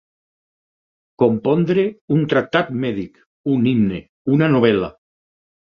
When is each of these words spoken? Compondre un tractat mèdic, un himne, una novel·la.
Compondre 1.23 1.85
un 2.17 2.25
tractat 2.33 2.75
mèdic, 2.87 3.23
un 3.55 3.73
himne, 3.75 4.05
una 4.39 4.53
novel·la. 4.57 4.93